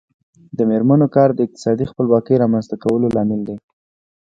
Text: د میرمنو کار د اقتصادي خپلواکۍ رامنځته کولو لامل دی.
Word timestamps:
د 0.57 0.59
میرمنو 0.69 1.07
کار 1.15 1.29
د 1.33 1.39
اقتصادي 1.45 1.85
خپلواکۍ 1.91 2.35
رامنځته 2.37 2.75
کولو 2.83 3.07
لامل 3.15 3.41
دی. 3.47 3.57